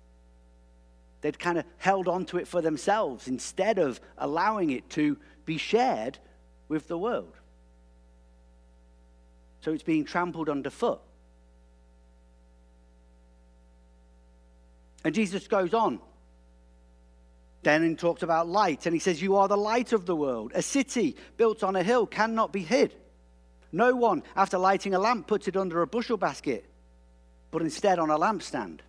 They'd 1.23 1.39
kind 1.39 1.57
of 1.57 1.65
held 1.79 2.09
on 2.09 2.27
to 2.27 2.39
it 2.39 2.47
for 2.47 2.61
themselves 2.61 3.29
instead 3.29 3.79
of 3.79 4.01
allowing 4.19 4.71
it 4.71 4.91
to 4.91 5.17
be 5.45 5.57
shared 5.57 6.19
with 6.69 6.89
the 6.89 6.99
world. 6.99 7.35
So 9.63 9.73
it's 9.73 9.83
being 9.83 10.05
trampled 10.05 10.49
underfoot. 10.49 11.01
And 15.05 15.15
Jesus 15.15 15.49
goes 15.49 15.73
on 15.73 16.01
then 17.63 17.85
and 17.85 17.99
talks 17.99 18.23
about 18.23 18.49
light. 18.49 18.87
And 18.87 18.95
he 18.95 18.99
says, 18.99 19.23
You 19.23 19.37
are 19.37 19.49
the 19.49 19.57
light 19.57 19.93
of 19.93 20.07
the 20.07 20.17
world. 20.17 20.53
A 20.55 20.63
city 20.63 21.17
built 21.37 21.63
on 21.63 21.77
a 21.77 21.83
hill 21.83 22.07
cannot 22.07 22.53
be 22.53 22.63
hid. 22.63 22.95
No 23.71 23.95
one, 23.95 24.23
after 24.37 24.59
lighting 24.59 24.95
a 24.95 24.99
lamp, 24.99 25.27
puts 25.27 25.49
it 25.49 25.57
under 25.57 25.81
a 25.81 25.87
bushel 25.87 26.17
basket, 26.17 26.69
but 27.51 27.63
instead 27.63 27.99
on 27.99 28.11
a 28.11 28.19
lampstand. 28.19 28.81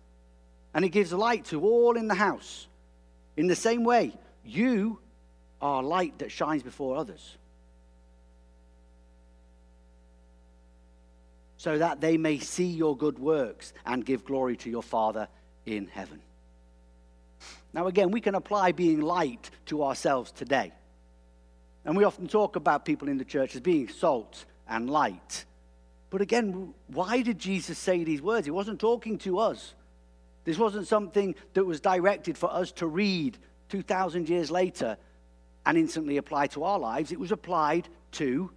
And 0.74 0.84
it 0.84 0.90
gives 0.90 1.12
light 1.12 1.44
to 1.46 1.62
all 1.62 1.96
in 1.96 2.08
the 2.08 2.14
house. 2.14 2.66
In 3.36 3.46
the 3.46 3.56
same 3.56 3.84
way, 3.84 4.12
you 4.44 4.98
are 5.62 5.82
light 5.82 6.18
that 6.18 6.30
shines 6.30 6.62
before 6.62 6.96
others, 6.96 7.36
so 11.56 11.78
that 11.78 12.00
they 12.00 12.18
may 12.18 12.38
see 12.38 12.66
your 12.66 12.96
good 12.96 13.18
works 13.18 13.72
and 13.86 14.04
give 14.04 14.24
glory 14.24 14.56
to 14.58 14.68
your 14.68 14.82
Father 14.82 15.28
in 15.64 15.86
heaven. 15.86 16.20
Now, 17.72 17.86
again, 17.86 18.10
we 18.10 18.20
can 18.20 18.34
apply 18.34 18.72
being 18.72 19.00
light 19.00 19.50
to 19.66 19.82
ourselves 19.82 20.30
today. 20.30 20.72
And 21.84 21.96
we 21.96 22.04
often 22.04 22.28
talk 22.28 22.56
about 22.56 22.84
people 22.84 23.08
in 23.08 23.18
the 23.18 23.24
church 23.24 23.54
as 23.54 23.60
being 23.60 23.88
salt 23.88 24.44
and 24.68 24.88
light. 24.90 25.44
But 26.10 26.20
again, 26.20 26.74
why 26.88 27.22
did 27.22 27.38
Jesus 27.38 27.78
say 27.78 28.04
these 28.04 28.22
words? 28.22 28.46
He 28.46 28.50
wasn't 28.50 28.80
talking 28.80 29.18
to 29.18 29.38
us. 29.38 29.74
This 30.44 30.58
wasn't 30.58 30.86
something 30.86 31.34
that 31.54 31.64
was 31.64 31.80
directed 31.80 32.36
for 32.38 32.52
us 32.52 32.70
to 32.72 32.86
read 32.86 33.38
2,000 33.70 34.28
years 34.28 34.50
later 34.50 34.96
and 35.66 35.78
instantly 35.78 36.18
apply 36.18 36.48
to 36.48 36.64
our 36.64 36.78
lives. 36.78 37.12
It 37.12 37.18
was 37.18 37.32
applied 37.32 37.88
to 38.12 38.50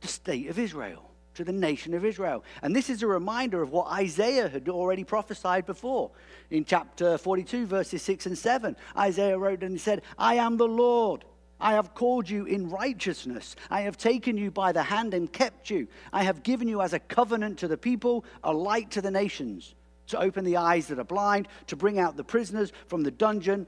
the 0.00 0.08
state 0.08 0.48
of 0.48 0.58
Israel, 0.58 1.08
to 1.34 1.44
the 1.44 1.52
nation 1.52 1.94
of 1.94 2.04
Israel. 2.04 2.44
And 2.62 2.74
this 2.74 2.90
is 2.90 3.02
a 3.02 3.06
reminder 3.06 3.62
of 3.62 3.70
what 3.70 3.86
Isaiah 3.92 4.48
had 4.48 4.68
already 4.68 5.04
prophesied 5.04 5.64
before. 5.64 6.10
In 6.50 6.64
chapter 6.64 7.16
42, 7.16 7.66
verses 7.66 8.02
6 8.02 8.26
and 8.26 8.36
7, 8.36 8.76
Isaiah 8.96 9.38
wrote 9.38 9.62
and 9.62 9.80
said, 9.80 10.02
I 10.18 10.34
am 10.34 10.56
the 10.56 10.66
Lord. 10.66 11.24
I 11.60 11.74
have 11.74 11.94
called 11.94 12.28
you 12.28 12.44
in 12.44 12.68
righteousness. 12.68 13.54
I 13.70 13.82
have 13.82 13.96
taken 13.96 14.36
you 14.36 14.50
by 14.50 14.72
the 14.72 14.82
hand 14.82 15.14
and 15.14 15.32
kept 15.32 15.70
you. 15.70 15.86
I 16.12 16.24
have 16.24 16.42
given 16.42 16.66
you 16.66 16.82
as 16.82 16.92
a 16.92 16.98
covenant 16.98 17.60
to 17.60 17.68
the 17.68 17.78
people, 17.78 18.24
a 18.42 18.52
light 18.52 18.90
to 18.90 19.00
the 19.00 19.12
nations, 19.12 19.76
to 20.08 20.18
open 20.20 20.44
the 20.44 20.56
eyes 20.56 20.88
that 20.88 20.98
are 20.98 21.04
blind, 21.04 21.48
too 21.66 21.76
bring 21.76 21.98
out 21.98 22.16
the 22.16 22.24
prisoners 22.24 22.72
from 22.86 23.02
the 23.02 23.10
dungeon, 23.10 23.66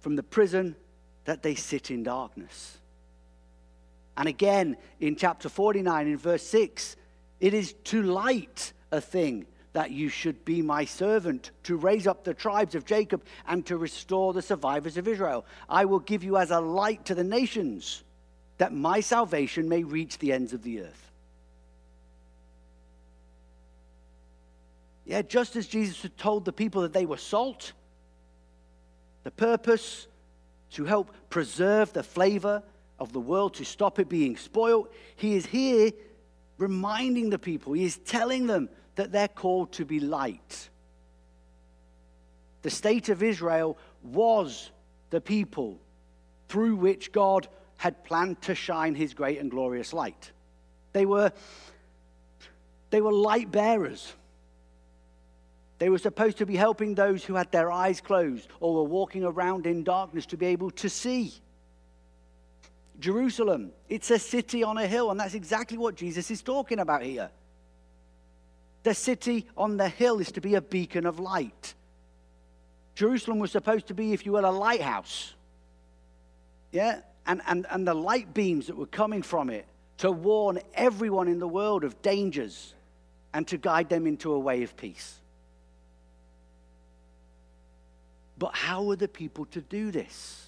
from 0.00 0.16
the 0.16 0.22
prison, 0.22 0.76
that 1.24 1.42
they 1.42 1.54
sit 1.54 1.90
in 1.90 2.02
darkness. 2.02 2.78
And 4.16 4.28
again, 4.28 4.76
in 5.00 5.16
chapter 5.16 5.48
49, 5.48 6.08
in 6.08 6.16
verse 6.16 6.42
6, 6.42 6.96
it 7.40 7.54
is 7.54 7.74
to 7.84 8.02
light 8.02 8.72
a 8.90 9.00
thing 9.00 9.46
that 9.74 9.90
you 9.90 10.08
should 10.08 10.44
be 10.44 10.60
my 10.60 10.84
servant, 10.84 11.52
to 11.62 11.76
raise 11.76 12.06
up 12.06 12.24
the 12.24 12.34
tribes 12.34 12.74
of 12.74 12.84
Jacob 12.84 13.22
and 13.46 13.64
to 13.66 13.76
restore 13.76 14.32
the 14.32 14.42
survivors 14.42 14.96
of 14.96 15.06
Israel. 15.06 15.44
I 15.68 15.84
will 15.84 16.00
give 16.00 16.24
you 16.24 16.36
as 16.36 16.50
a 16.50 16.58
light 16.58 17.04
to 17.04 17.14
the 17.14 17.22
nations, 17.22 18.02
that 18.56 18.72
my 18.72 18.98
salvation 19.00 19.68
may 19.68 19.84
reach 19.84 20.18
the 20.18 20.32
ends 20.32 20.52
of 20.52 20.62
the 20.62 20.80
earth. 20.80 21.07
Yeah, 25.08 25.22
just 25.22 25.56
as 25.56 25.66
Jesus 25.66 26.02
had 26.02 26.18
told 26.18 26.44
the 26.44 26.52
people 26.52 26.82
that 26.82 26.92
they 26.92 27.06
were 27.06 27.16
salt, 27.16 27.72
the 29.24 29.30
purpose 29.30 30.06
to 30.72 30.84
help 30.84 31.10
preserve 31.30 31.94
the 31.94 32.02
flavor 32.02 32.62
of 32.98 33.14
the 33.14 33.20
world, 33.20 33.54
to 33.54 33.64
stop 33.64 33.98
it 33.98 34.10
being 34.10 34.36
spoiled, 34.36 34.88
he 35.16 35.34
is 35.34 35.46
here 35.46 35.92
reminding 36.58 37.30
the 37.30 37.38
people, 37.38 37.72
he 37.72 37.84
is 37.84 37.96
telling 37.96 38.46
them 38.46 38.68
that 38.96 39.10
they're 39.10 39.28
called 39.28 39.72
to 39.72 39.86
be 39.86 39.98
light. 39.98 40.68
The 42.60 42.70
state 42.70 43.08
of 43.08 43.22
Israel 43.22 43.78
was 44.02 44.70
the 45.08 45.22
people 45.22 45.80
through 46.48 46.76
which 46.76 47.12
God 47.12 47.48
had 47.78 48.04
planned 48.04 48.42
to 48.42 48.54
shine 48.54 48.94
his 48.94 49.14
great 49.14 49.38
and 49.38 49.50
glorious 49.50 49.94
light. 49.94 50.32
They 50.92 51.06
were, 51.06 51.32
they 52.90 53.00
were 53.00 53.12
light 53.12 53.50
bearers. 53.50 54.12
They 55.78 55.88
were 55.90 55.98
supposed 55.98 56.38
to 56.38 56.46
be 56.46 56.56
helping 56.56 56.94
those 56.94 57.24
who 57.24 57.34
had 57.34 57.52
their 57.52 57.70
eyes 57.70 58.00
closed 58.00 58.48
or 58.60 58.74
were 58.74 58.84
walking 58.84 59.24
around 59.24 59.66
in 59.66 59.84
darkness 59.84 60.26
to 60.26 60.36
be 60.36 60.46
able 60.46 60.70
to 60.72 60.88
see. 60.88 61.32
Jerusalem, 62.98 63.70
it's 63.88 64.10
a 64.10 64.18
city 64.18 64.64
on 64.64 64.76
a 64.76 64.86
hill, 64.86 65.12
and 65.12 65.20
that's 65.20 65.34
exactly 65.34 65.78
what 65.78 65.94
Jesus 65.94 66.30
is 66.32 66.42
talking 66.42 66.80
about 66.80 67.02
here. 67.02 67.30
The 68.82 68.94
city 68.94 69.46
on 69.56 69.76
the 69.76 69.88
hill 69.88 70.18
is 70.18 70.32
to 70.32 70.40
be 70.40 70.56
a 70.56 70.60
beacon 70.60 71.06
of 71.06 71.20
light. 71.20 71.74
Jerusalem 72.96 73.38
was 73.38 73.52
supposed 73.52 73.86
to 73.88 73.94
be, 73.94 74.12
if 74.12 74.26
you 74.26 74.32
will, 74.32 74.44
a 74.44 74.50
lighthouse. 74.50 75.34
Yeah? 76.72 77.00
And, 77.26 77.40
and, 77.46 77.66
and 77.70 77.86
the 77.86 77.94
light 77.94 78.34
beams 78.34 78.66
that 78.66 78.76
were 78.76 78.86
coming 78.86 79.22
from 79.22 79.50
it 79.50 79.66
to 79.98 80.10
warn 80.10 80.58
everyone 80.74 81.28
in 81.28 81.38
the 81.38 81.46
world 81.46 81.84
of 81.84 82.00
dangers 82.02 82.74
and 83.32 83.46
to 83.48 83.56
guide 83.58 83.88
them 83.88 84.06
into 84.06 84.32
a 84.32 84.38
way 84.38 84.64
of 84.64 84.76
peace. 84.76 85.20
But 88.38 88.54
how 88.54 88.90
are 88.90 88.96
the 88.96 89.08
people 89.08 89.46
to 89.46 89.60
do 89.60 89.90
this? 89.90 90.46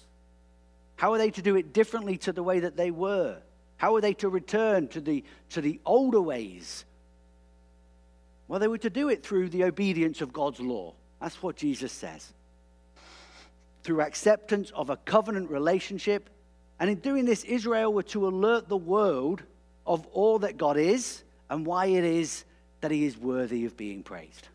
How 0.95 1.13
are 1.13 1.17
they 1.17 1.31
to 1.31 1.41
do 1.41 1.55
it 1.55 1.73
differently 1.73 2.17
to 2.19 2.31
the 2.31 2.43
way 2.43 2.61
that 2.61 2.77
they 2.77 2.91
were? 2.91 3.37
How 3.77 3.95
are 3.95 4.01
they 4.01 4.13
to 4.15 4.29
return 4.29 4.87
to 4.89 5.01
the, 5.01 5.23
to 5.49 5.61
the 5.61 5.79
older 5.85 6.21
ways 6.21 6.85
well, 8.51 8.59
they 8.59 8.67
were 8.67 8.79
to 8.79 8.89
do 8.89 9.07
it 9.07 9.23
through 9.23 9.47
the 9.47 9.63
obedience 9.63 10.19
of 10.19 10.33
God's 10.33 10.59
law. 10.59 10.93
That's 11.21 11.41
what 11.41 11.55
Jesus 11.55 11.89
says. 11.89 12.33
Through 13.83 14.01
acceptance 14.01 14.71
of 14.71 14.89
a 14.89 14.97
covenant 14.97 15.49
relationship. 15.49 16.29
And 16.77 16.89
in 16.89 16.97
doing 16.97 17.23
this, 17.23 17.45
Israel 17.45 17.93
were 17.93 18.03
to 18.03 18.27
alert 18.27 18.67
the 18.67 18.75
world 18.75 19.41
of 19.87 20.05
all 20.07 20.39
that 20.39 20.57
God 20.57 20.75
is 20.75 21.23
and 21.49 21.65
why 21.65 21.85
it 21.85 22.03
is 22.03 22.43
that 22.81 22.91
he 22.91 23.05
is 23.05 23.17
worthy 23.17 23.63
of 23.63 23.77
being 23.77 24.03
praised. 24.03 24.49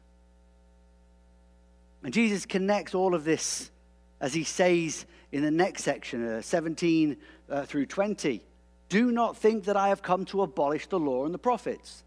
And 2.07 2.15
Jesus 2.15 2.47
connects 2.47 2.95
all 2.95 3.17
of 3.17 3.25
this 3.25 3.73
as 4.21 4.33
he 4.33 4.45
says 4.45 5.07
in 5.33 5.43
the 5.43 5.51
next 5.51 5.83
section, 5.83 6.25
uh, 6.25 6.41
17 6.41 7.17
uh, 7.51 7.65
through 7.65 7.87
20. 7.87 8.45
Do 8.89 9.11
not 9.11 9.37
think 9.37 9.65
that 9.65 9.77
I 9.77 9.89
have 9.89 10.03
come 10.03 10.25
to 10.27 10.43
abolish 10.43 10.87
the 10.87 11.01
law 11.01 11.25
and 11.25 11.35
the 11.35 11.39
prophets. 11.39 12.05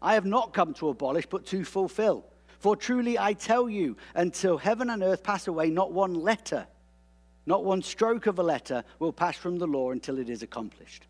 I 0.00 0.14
have 0.14 0.24
not 0.24 0.52
come 0.52 0.72
to 0.74 0.90
abolish, 0.90 1.26
but 1.26 1.46
to 1.46 1.64
fulfill. 1.64 2.26
For 2.60 2.76
truly 2.76 3.18
I 3.18 3.32
tell 3.32 3.68
you, 3.68 3.96
until 4.14 4.56
heaven 4.56 4.88
and 4.88 5.02
earth 5.02 5.24
pass 5.24 5.48
away, 5.48 5.68
not 5.68 5.90
one 5.90 6.14
letter, 6.14 6.68
not 7.44 7.64
one 7.64 7.82
stroke 7.82 8.26
of 8.28 8.38
a 8.38 8.44
letter 8.44 8.84
will 9.00 9.12
pass 9.12 9.36
from 9.36 9.58
the 9.58 9.66
law 9.66 9.90
until 9.90 10.18
it 10.18 10.30
is 10.30 10.44
accomplished. 10.44 11.08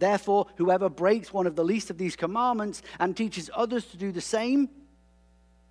Therefore, 0.00 0.48
whoever 0.56 0.90
breaks 0.90 1.32
one 1.32 1.46
of 1.46 1.56
the 1.56 1.64
least 1.64 1.88
of 1.88 1.96
these 1.96 2.14
commandments 2.14 2.82
and 3.00 3.16
teaches 3.16 3.48
others 3.54 3.86
to 3.86 3.96
do 3.96 4.12
the 4.12 4.20
same 4.20 4.68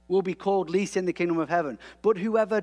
will 0.08 0.22
be 0.22 0.34
called 0.34 0.70
least 0.70 0.98
in 0.98 1.06
the 1.06 1.14
kingdom 1.14 1.40
of 1.40 1.50
heaven. 1.50 1.80
But 2.02 2.18
whoever 2.18 2.62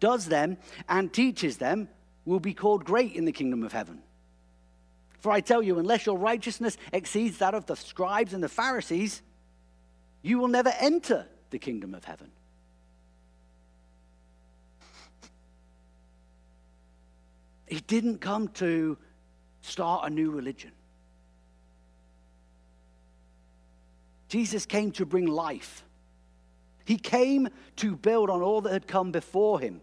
does 0.00 0.26
them 0.26 0.56
and 0.88 1.12
teaches 1.12 1.58
them 1.58 1.88
will 2.24 2.40
be 2.40 2.54
called 2.54 2.84
great 2.84 3.14
in 3.14 3.24
the 3.24 3.32
kingdom 3.32 3.62
of 3.62 3.72
heaven. 3.72 4.02
For 5.20 5.32
I 5.32 5.40
tell 5.40 5.62
you, 5.62 5.78
unless 5.78 6.06
your 6.06 6.18
righteousness 6.18 6.76
exceeds 6.92 7.38
that 7.38 7.54
of 7.54 7.66
the 7.66 7.76
scribes 7.76 8.34
and 8.34 8.42
the 8.42 8.48
Pharisees, 8.48 9.22
you 10.22 10.38
will 10.38 10.48
never 10.48 10.72
enter 10.78 11.26
the 11.50 11.58
kingdom 11.58 11.94
of 11.94 12.04
heaven. 12.04 12.30
He 17.66 17.80
didn't 17.80 18.18
come 18.18 18.48
to 18.48 18.98
start 19.62 20.06
a 20.06 20.10
new 20.10 20.30
religion. 20.30 20.72
Jesus 24.34 24.66
came 24.66 24.90
to 24.90 25.06
bring 25.06 25.28
life. 25.28 25.84
He 26.84 26.96
came 26.96 27.48
to 27.76 27.94
build 27.94 28.28
on 28.28 28.42
all 28.42 28.62
that 28.62 28.72
had 28.72 28.88
come 28.88 29.12
before 29.12 29.60
him. 29.60 29.80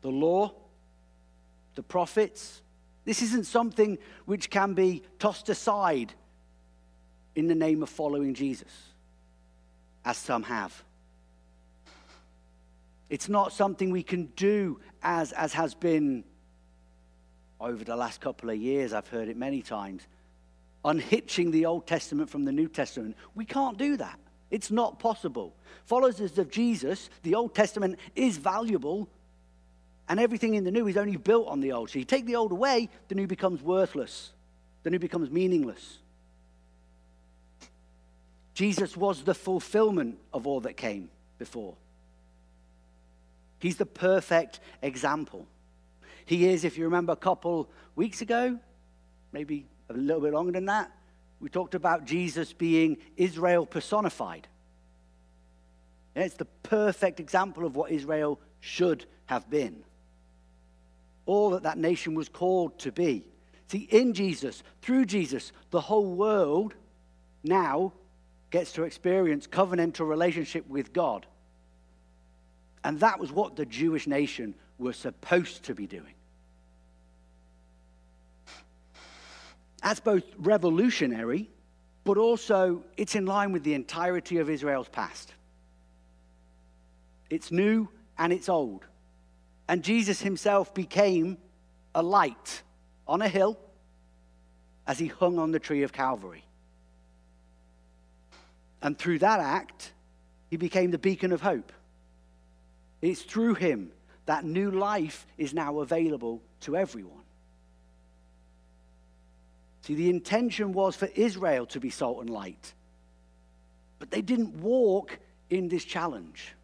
the 0.00 0.08
law, 0.08 0.54
the 1.74 1.82
prophets. 1.82 2.62
This 3.04 3.20
isn't 3.20 3.44
something 3.44 3.98
which 4.24 4.48
can 4.48 4.72
be 4.72 5.02
tossed 5.18 5.50
aside 5.50 6.14
in 7.34 7.48
the 7.48 7.54
name 7.54 7.82
of 7.82 7.90
following 7.90 8.32
Jesus, 8.32 8.72
as 10.02 10.16
some 10.16 10.44
have. 10.44 10.82
It's 13.10 13.28
not 13.28 13.52
something 13.52 13.90
we 13.90 14.02
can 14.02 14.26
do 14.34 14.80
as, 15.02 15.32
as 15.32 15.52
has 15.52 15.74
been 15.74 16.24
over 17.60 17.84
the 17.84 17.96
last 17.96 18.20
couple 18.20 18.50
of 18.50 18.56
years. 18.56 18.92
I've 18.92 19.08
heard 19.08 19.28
it 19.28 19.36
many 19.36 19.62
times. 19.62 20.02
Unhitching 20.84 21.50
the 21.50 21.66
Old 21.66 21.86
Testament 21.86 22.30
from 22.30 22.44
the 22.44 22.52
New 22.52 22.68
Testament. 22.68 23.16
We 23.34 23.44
can't 23.44 23.76
do 23.76 23.96
that. 23.96 24.18
It's 24.50 24.70
not 24.70 24.98
possible. 24.98 25.54
Followers 25.86 26.20
of 26.38 26.50
Jesus, 26.50 27.10
the 27.22 27.34
Old 27.34 27.54
Testament 27.54 27.98
is 28.14 28.36
valuable, 28.36 29.08
and 30.08 30.20
everything 30.20 30.54
in 30.54 30.64
the 30.64 30.70
new 30.70 30.86
is 30.86 30.96
only 30.96 31.16
built 31.16 31.48
on 31.48 31.60
the 31.60 31.72
old. 31.72 31.90
So 31.90 31.98
you 31.98 32.04
take 32.04 32.26
the 32.26 32.36
old 32.36 32.52
away, 32.52 32.88
the 33.08 33.16
new 33.16 33.26
becomes 33.26 33.62
worthless, 33.62 34.32
the 34.84 34.90
new 34.90 35.00
becomes 35.00 35.30
meaningless. 35.30 35.98
Jesus 38.54 38.96
was 38.96 39.22
the 39.22 39.34
fulfillment 39.34 40.18
of 40.32 40.46
all 40.46 40.60
that 40.60 40.76
came 40.76 41.10
before. 41.38 41.74
He's 43.58 43.76
the 43.76 43.86
perfect 43.86 44.60
example. 44.80 45.46
He 46.26 46.48
is, 46.48 46.64
if 46.64 46.76
you 46.76 46.84
remember 46.84 47.12
a 47.12 47.16
couple 47.16 47.70
weeks 47.94 48.20
ago, 48.20 48.58
maybe 49.32 49.66
a 49.88 49.94
little 49.94 50.20
bit 50.20 50.32
longer 50.32 50.52
than 50.52 50.66
that, 50.66 50.92
we 51.40 51.48
talked 51.48 51.74
about 51.74 52.04
Jesus 52.04 52.52
being 52.52 52.98
Israel 53.16 53.64
personified. 53.64 54.48
It's 56.14 56.34
the 56.34 56.46
perfect 56.62 57.20
example 57.20 57.64
of 57.64 57.76
what 57.76 57.90
Israel 57.90 58.40
should 58.60 59.04
have 59.26 59.48
been. 59.50 59.84
All 61.26 61.50
that 61.50 61.62
that 61.64 61.78
nation 61.78 62.14
was 62.14 62.28
called 62.28 62.78
to 62.80 62.92
be. 62.92 63.24
See, 63.68 63.88
in 63.90 64.14
Jesus, 64.14 64.62
through 64.80 65.06
Jesus, 65.06 65.52
the 65.70 65.80
whole 65.80 66.14
world 66.14 66.74
now 67.44 67.92
gets 68.50 68.72
to 68.72 68.84
experience 68.84 69.46
covenantal 69.46 70.08
relationship 70.08 70.66
with 70.68 70.92
God. 70.92 71.26
And 72.82 73.00
that 73.00 73.18
was 73.18 73.32
what 73.32 73.56
the 73.56 73.66
Jewish 73.66 74.06
nation 74.06 74.54
was 74.78 74.96
supposed 74.96 75.64
to 75.64 75.74
be 75.74 75.86
doing. 75.86 76.15
That's 79.86 80.00
both 80.00 80.24
revolutionary, 80.36 81.48
but 82.02 82.18
also 82.18 82.82
it's 82.96 83.14
in 83.14 83.24
line 83.24 83.52
with 83.52 83.62
the 83.62 83.74
entirety 83.74 84.38
of 84.38 84.50
Israel's 84.50 84.88
past. 84.88 85.32
It's 87.30 87.52
new 87.52 87.88
and 88.18 88.32
it's 88.32 88.48
old. 88.48 88.84
And 89.68 89.84
Jesus 89.84 90.20
himself 90.20 90.74
became 90.74 91.38
a 91.94 92.02
light 92.02 92.64
on 93.06 93.22
a 93.22 93.28
hill 93.28 93.56
as 94.88 94.98
he 94.98 95.06
hung 95.06 95.38
on 95.38 95.52
the 95.52 95.60
tree 95.60 95.84
of 95.84 95.92
Calvary. 95.92 96.42
And 98.82 98.98
through 98.98 99.20
that 99.20 99.38
act, 99.38 99.92
he 100.50 100.56
became 100.56 100.90
the 100.90 100.98
beacon 100.98 101.30
of 101.30 101.42
hope. 101.42 101.70
It's 103.02 103.22
through 103.22 103.54
him 103.54 103.92
that 104.24 104.44
new 104.44 104.72
life 104.72 105.28
is 105.38 105.54
now 105.54 105.78
available 105.78 106.42
to 106.62 106.76
everyone. 106.76 107.25
See, 109.86 109.94
the 109.94 110.10
intention 110.10 110.72
was 110.72 110.96
for 110.96 111.08
Israel 111.14 111.64
to 111.66 111.78
be 111.78 111.90
salt 111.90 112.18
and 112.18 112.28
light, 112.28 112.74
but 114.00 114.10
they 114.10 114.20
didn't 114.20 114.56
walk 114.56 115.20
in 115.48 115.68
this 115.68 115.84
challenge. 115.84 116.54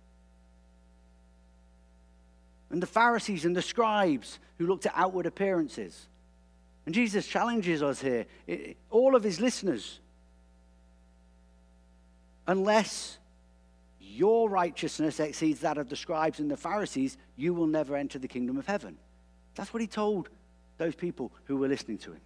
And 2.71 2.83
the 2.83 2.87
Pharisees 2.89 3.45
and 3.45 3.55
the 3.55 3.63
scribes 3.63 4.41
who 4.59 4.67
looked 4.67 4.87
at 4.87 4.93
outward 4.97 5.27
appearances. 5.27 6.09
And 6.85 6.93
Jesus 6.93 7.25
challenges 7.25 7.81
us 7.81 8.01
here, 8.01 8.27
all 8.91 9.15
of 9.15 9.23
his 9.23 9.41
listeners. 9.41 10.01
Unless 12.49 13.19
your 14.01 14.51
righteousness 14.51 15.21
exceeds 15.21 15.61
that 15.61 15.79
of 15.79 15.89
the 15.89 15.95
scribes 15.95 16.41
and 16.41 16.51
the 16.51 16.57
Pharisees, 16.57 17.17
you 17.37 17.55
will 17.55 17.69
never 17.69 17.95
enter 17.95 18.19
the 18.19 18.27
kingdom 18.27 18.57
of 18.57 18.67
heaven. 18.67 18.97
That's 19.55 19.73
what 19.73 19.81
he 19.81 19.87
told 19.87 20.29
those 20.79 20.97
people 20.97 21.31
who 21.45 21.57
were 21.57 21.69
listening 21.69 21.99
to 21.99 22.15
him. 22.15 22.21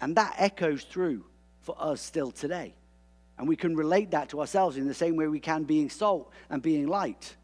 And 0.00 0.16
that 0.16 0.34
echoes 0.38 0.84
through 0.84 1.24
for 1.62 1.74
us 1.78 2.00
still 2.00 2.30
today. 2.30 2.74
And 3.38 3.48
we 3.48 3.56
can 3.56 3.74
relate 3.74 4.12
that 4.12 4.28
to 4.30 4.40
ourselves 4.40 4.76
in 4.76 4.86
the 4.86 4.94
same 4.94 5.16
way 5.16 5.26
we 5.26 5.40
can 5.40 5.64
being 5.64 5.90
salt 5.90 6.30
and 6.50 6.62
being 6.62 6.86
light. 6.86 7.36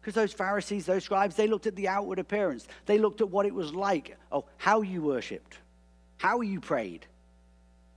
Because 0.00 0.14
those 0.14 0.32
Pharisees, 0.32 0.86
those 0.86 1.04
scribes, 1.04 1.34
they 1.34 1.48
looked 1.48 1.66
at 1.66 1.74
the 1.74 1.88
outward 1.88 2.18
appearance. 2.20 2.68
They 2.86 2.96
looked 2.96 3.20
at 3.20 3.28
what 3.28 3.44
it 3.44 3.52
was 3.52 3.74
like. 3.74 4.16
Oh, 4.30 4.44
how 4.56 4.82
you 4.82 5.02
worshipped, 5.02 5.58
how 6.16 6.42
you 6.42 6.60
prayed, 6.60 7.06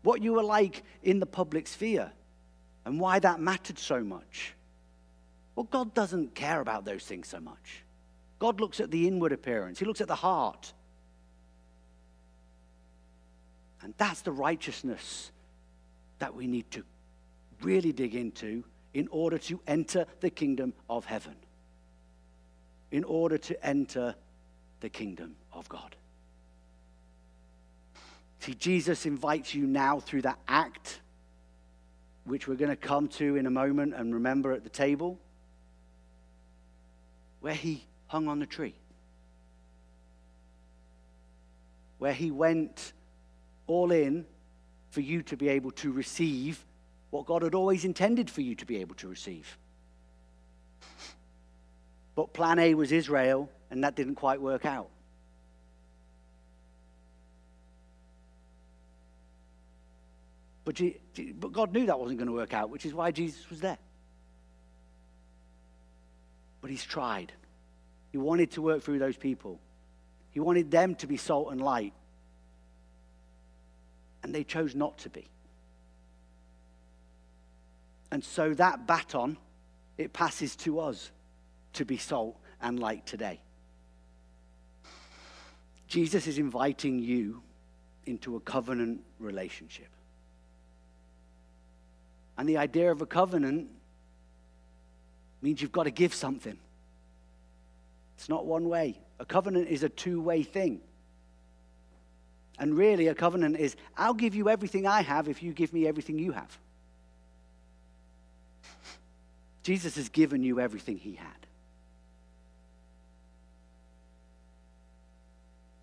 what 0.02 0.22
you 0.22 0.34
were 0.34 0.44
like 0.44 0.84
in 1.04 1.20
the 1.20 1.28
public 1.28 1.68
sphere, 1.68 2.12
and 2.84 3.00
why 3.00 3.20
that 3.20 3.40
mattered 3.40 3.78
so 3.78 4.04
much. 4.04 4.56
Well, 5.56 5.68
God 5.70 5.94
doesn't 5.94 6.34
care 6.34 6.62
about 6.62 6.84
those 6.84 7.04
things 7.04 7.28
so 7.28 7.40
much. 7.40 7.84
God 8.40 8.60
looks 8.60 8.80
at 8.80 8.90
the 8.90 9.08
inward 9.08 9.32
appearance, 9.32 9.78
He 9.78 9.86
looks 9.86 10.02
at 10.02 10.08
the 10.08 10.16
heart. 10.16 10.74
And 13.82 13.94
that's 13.98 14.22
the 14.22 14.32
righteousness 14.32 15.32
that 16.20 16.36
we 16.36 16.48
need 16.48 16.70
to 16.72 16.84
really 17.62 17.92
dig 17.92 18.16
into 18.16 18.64
in 18.94 19.08
order 19.10 19.38
to 19.38 19.60
enter 19.68 20.06
the 20.20 20.30
kingdom 20.30 20.74
of 20.90 21.06
heaven 21.06 21.36
in 22.92 23.04
order 23.04 23.38
to 23.38 23.66
enter 23.66 24.16
the 24.80 24.90
kingdom 24.90 25.36
of 25.54 25.68
God. 25.70 25.96
See, 28.40 28.54
Jesus 28.54 29.06
invites 29.06 29.54
you 29.54 29.68
now 29.68 30.00
through 30.00 30.24
that 30.24 30.40
act, 30.48 31.02
which 32.24 32.48
we're 32.48 32.56
going 32.56 32.70
to 32.70 32.76
come 32.76 33.08
to 33.10 33.36
in 33.36 33.46
a 33.46 33.52
moment 33.52 33.94
and 33.94 34.14
remember 34.14 34.54
at 34.54 34.64
the 34.64 34.70
table, 34.70 35.20
where 37.42 37.54
he 37.54 37.84
hung 38.08 38.28
on 38.28 38.40
the 38.40 38.46
tree, 38.46 38.76
where 41.98 42.14
he 42.14 42.32
went 42.32 42.94
all 43.70 43.92
in 43.92 44.26
for 44.92 45.02
you 45.02 45.22
to 45.24 45.38
be 45.38 45.50
able 45.50 45.72
to 45.72 45.92
receive 45.92 46.66
what 47.12 47.26
God 47.26 47.44
had 47.44 47.56
always 47.56 47.86
intended 47.86 48.30
for 48.30 48.42
you 48.42 48.56
to 48.56 48.66
be 48.66 48.78
able 48.78 48.96
to 48.96 49.08
receive. 49.08 49.58
But 52.16 52.34
plan 52.34 52.60
A 52.60 52.74
was 52.74 52.92
Israel, 52.92 53.50
and 53.72 53.84
that 53.84 53.96
didn't 53.96 54.16
quite 54.16 54.42
work 54.42 54.66
out. 54.66 54.90
But, 60.66 60.80
but 61.40 61.52
God 61.52 61.74
knew 61.74 61.86
that 61.88 62.00
wasn't 62.00 62.20
going 62.20 62.28
to 62.28 62.34
work 62.34 62.54
out, 62.54 62.70
which 62.70 62.86
is 62.86 62.94
why 62.94 63.12
Jesus 63.12 63.50
was 63.50 63.60
there. 63.60 63.78
But 66.62 66.70
he's 66.70 66.84
tried. 66.84 67.32
He 68.12 68.18
wanted 68.18 68.52
to 68.52 68.62
work 68.62 68.84
through 68.84 69.00
those 69.00 69.18
people. 69.18 69.60
He 70.32 70.40
wanted 70.40 70.70
them 70.70 70.96
to 70.96 71.08
be 71.08 71.18
salt 71.18 71.52
and 71.52 71.62
light. 71.62 71.94
And 74.30 74.36
they 74.36 74.44
chose 74.44 74.76
not 74.76 74.96
to 75.00 75.10
be. 75.10 75.26
And 78.12 78.24
so 78.24 78.54
that 78.54 78.86
baton, 78.86 79.38
it 79.98 80.14
passes 80.14 80.56
to 80.58 80.82
us 80.82 81.10
to 81.74 81.84
be 81.84 81.98
salt 81.98 82.40
and 82.62 82.80
light 82.80 83.08
today. 83.08 83.40
Jesus 85.88 86.28
is 86.28 86.38
inviting 86.38 87.00
you 87.00 87.42
into 88.06 88.36
a 88.36 88.40
covenant 88.42 89.02
relationship. 89.18 89.90
And 92.38 92.48
the 92.48 92.58
idea 92.58 92.92
of 92.92 93.02
a 93.02 93.08
covenant 93.08 93.68
means 95.42 95.60
you've 95.60 95.72
got 95.72 95.86
to 95.86 95.92
give 95.92 96.14
something. 96.14 96.60
It's 98.16 98.30
not 98.30 98.46
one 98.46 98.70
way. 98.70 99.00
A 99.20 99.26
covenant 99.26 99.70
is 99.70 99.82
a 99.82 99.90
two 99.90 100.22
way 100.22 100.44
thing. 100.44 100.82
And 102.60 102.78
really, 102.78 103.08
a 103.08 103.16
covenant 103.16 103.58
is 103.58 103.76
I'll 103.98 104.14
give 104.14 104.36
you 104.36 104.50
everything 104.50 104.86
I 104.86 105.02
have 105.02 105.30
if 105.30 105.42
you 105.42 105.54
give 105.54 105.74
me 105.74 105.88
everything 105.88 106.20
you 106.20 106.34
have. 106.34 106.58
Jesus 109.64 109.96
has 109.96 110.10
given 110.10 110.44
you 110.44 110.60
everything 110.60 110.98
he 110.98 111.16
had. 111.16 111.28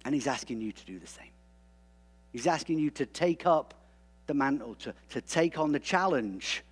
And 0.04 0.14
he's 0.14 0.26
asking 0.26 0.60
you 0.60 0.70
to 0.70 0.84
do 0.84 0.98
the 0.98 1.06
same. 1.06 1.30
He's 2.32 2.46
asking 2.46 2.78
you 2.78 2.90
to 2.90 3.06
take 3.06 3.46
up 3.46 3.74
the 4.26 4.34
mantle, 4.34 4.74
to, 4.76 4.94
to 5.10 5.20
take 5.20 5.58
on 5.58 5.72
the 5.72 5.80
challenge 5.80 6.62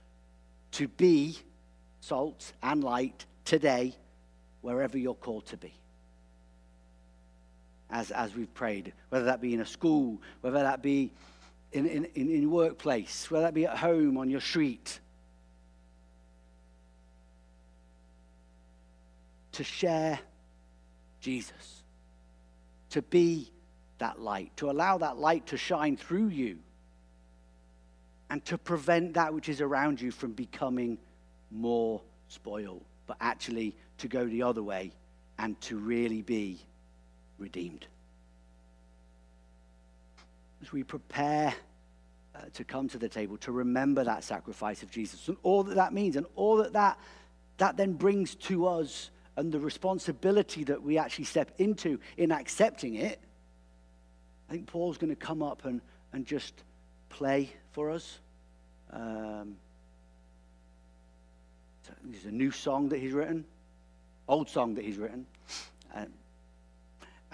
to 0.73 0.89
be 0.89 1.39
salt 2.01 2.53
and 2.63 2.85
light 2.85 3.25
today, 3.45 3.95
wherever 4.61 4.99
you're 4.99 5.15
called 5.15 5.47
to 5.47 5.57
be. 5.57 5.73
As, 7.95 8.11
as 8.11 8.35
we've 8.35 8.53
prayed, 8.53 8.93
whether 9.11 9.25
that 9.27 9.41
be 9.41 9.55
in 9.55 9.61
a 9.61 9.67
school, 9.67 10.21
whether 10.41 10.59
that 10.59 10.83
be 10.83 11.13
in, 11.71 11.87
in, 11.87 12.05
in, 12.17 12.29
in 12.29 12.51
workplace, 12.51 13.31
whether 13.31 13.45
that 13.45 13.55
be 13.55 13.67
at 13.67 13.79
home, 13.79 14.19
on 14.19 14.29
your 14.29 14.41
street. 14.41 14.99
To 19.53 19.63
share 19.63 20.19
Jesus 21.21 21.85
to 22.91 23.03
be 23.03 23.51
that 23.99 24.21
light, 24.21 24.57
to 24.57 24.71
allow 24.71 24.99
that 24.99 25.17
light 25.17 25.47
to 25.47 25.57
shine 25.57 25.97
through 25.97 26.29
you, 26.29 26.59
and 28.31 28.45
to 28.45 28.59
prevent 28.59 29.15
that 29.15 29.33
which 29.33 29.49
is 29.49 29.61
around 29.61 30.01
you 30.01 30.11
from 30.11 30.33
becoming 30.33 30.99
more 31.53 32.01
spoiled, 32.29 32.83
but 33.07 33.17
actually 33.21 33.77
to 33.99 34.09
go 34.09 34.27
the 34.27 34.43
other 34.43 34.63
way 34.63 34.93
and 35.39 35.61
to 35.61 35.77
really 35.77 36.23
be 36.23 36.61
redeemed. 37.45 37.87
As 40.63 40.73
we 40.73 40.83
prepare 40.83 41.55
uh, 42.35 42.39
to 42.55 42.65
come 42.65 42.89
to 42.89 42.99
the 42.99 43.09
table, 43.09 43.37
to 43.39 43.53
remember 43.53 44.03
that 44.03 44.25
sacrifice 44.25 44.83
of 44.83 44.91
Jesus 44.91 45.29
and 45.29 45.37
all 45.43 45.63
that 45.63 45.75
that 45.75 45.93
means, 45.93 46.17
and 46.17 46.27
all 46.37 46.57
that 46.57 46.73
that, 46.73 46.99
that 47.59 47.77
then 47.77 47.93
brings 47.93 48.35
to 48.35 48.67
us 48.67 49.11
and 49.37 49.53
the 49.53 49.61
responsibility 49.61 50.65
that 50.65 50.83
we 50.83 50.97
actually 50.97 51.27
step 51.27 51.51
into 51.59 52.01
in 52.17 52.33
accepting 52.33 52.95
it, 52.95 53.21
I 54.49 54.53
think 54.53 54.67
Paul's 54.67 54.97
going 54.97 55.15
to 55.15 55.27
come 55.27 55.43
up 55.43 55.67
and, 55.67 55.83
and 56.15 56.25
just 56.25 56.55
play 57.11 57.51
for 57.73 57.91
us. 57.91 58.21
Um, 58.91 59.57
there's 62.05 62.25
a 62.25 62.31
new 62.31 62.51
song 62.51 62.89
that 62.89 63.01
he's 63.01 63.13
written, 63.13 63.45
old 64.29 64.49
song 64.49 64.75
that 64.77 64.85
he's 64.85 64.97
written. 64.97 65.27
Um, 65.95 66.07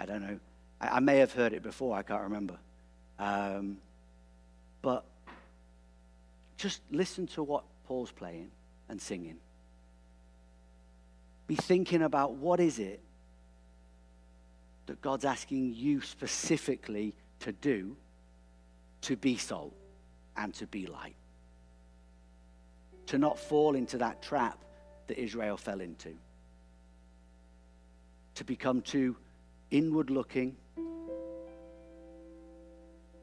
I 0.01 0.07
don't 0.07 0.23
know. 0.23 0.39
I, 0.81 0.89
I, 0.89 1.01
may 1.01 1.19
have 1.19 1.33
heard 1.33 1.53
it 1.53 1.63
before, 1.63 1.95
I 1.95 2.03
can't 2.03 2.23
remember. 2.23 2.57
Um, 3.19 3.77
but 4.81 5.05
just 6.57 6.81
listen 6.91 7.27
to 7.29 7.43
what 7.43 7.65
Paul's 7.87 8.11
playing 8.11 8.51
and 8.89 9.01
singing. 9.01 9.37
Be 11.47 11.55
thinking 11.55 12.03
about 12.03 12.35
what 12.35 12.61
is 12.61 12.79
it 12.79 13.01
that 14.87 15.03
God's 15.03 15.27
asking 15.27 15.75
you 15.75 16.01
specifically 16.01 17.15
to 17.41 17.53
do 17.53 17.95
to 19.03 19.17
be 19.17 19.37
salt 19.37 19.75
and 20.37 20.55
to 20.55 20.67
be 20.67 20.87
light. 20.87 21.17
To 23.07 23.19
not 23.19 23.39
fall 23.39 23.75
into 23.75 23.99
that 23.99 24.23
trap 24.23 24.65
that 25.09 25.19
Israel 25.19 25.59
fell 25.59 25.81
into. 25.81 26.15
To 28.37 28.45
become 28.45 28.81
too 28.81 29.17
inward 29.71 30.11
looking 30.11 30.57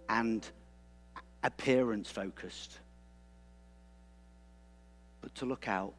and 0.09 0.49
appearance 1.43 2.09
focused. 2.09 2.79
But 5.21 5.35
to 5.35 5.45
look 5.45 5.67
out 5.67 5.93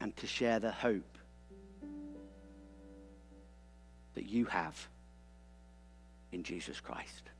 and 0.00 0.16
to 0.16 0.26
share 0.26 0.58
the 0.58 0.70
hope 0.70 1.18
that 4.14 4.26
you 4.26 4.44
have 4.46 4.88
in 6.32 6.42
Jesus 6.42 6.80
Christ. 6.80 7.30